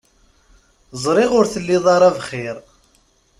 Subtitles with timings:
[1.03, 2.57] Ẓriɣ ur telliḍ ara bxiṛ.